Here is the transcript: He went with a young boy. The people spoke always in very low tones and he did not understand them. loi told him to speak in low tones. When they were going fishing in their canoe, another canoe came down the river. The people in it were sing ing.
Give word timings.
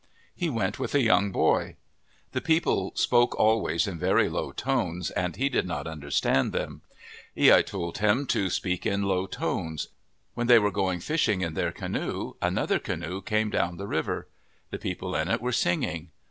He 0.35 0.49
went 0.49 0.79
with 0.79 0.95
a 0.95 1.03
young 1.03 1.31
boy. 1.31 1.75
The 2.31 2.41
people 2.41 2.91
spoke 2.95 3.39
always 3.39 3.85
in 3.85 3.99
very 3.99 4.29
low 4.29 4.51
tones 4.51 5.11
and 5.11 5.35
he 5.35 5.47
did 5.47 5.67
not 5.67 5.85
understand 5.85 6.53
them. 6.53 6.81
loi 7.37 7.61
told 7.61 7.99
him 7.99 8.25
to 8.25 8.49
speak 8.49 8.87
in 8.87 9.03
low 9.03 9.27
tones. 9.27 9.89
When 10.33 10.47
they 10.47 10.57
were 10.57 10.71
going 10.71 11.01
fishing 11.01 11.41
in 11.41 11.53
their 11.53 11.71
canoe, 11.71 12.33
another 12.41 12.79
canoe 12.79 13.21
came 13.21 13.51
down 13.51 13.77
the 13.77 13.85
river. 13.85 14.27
The 14.71 14.79
people 14.79 15.13
in 15.13 15.27
it 15.27 15.39
were 15.39 15.51
sing 15.51 15.83
ing. 15.83 16.09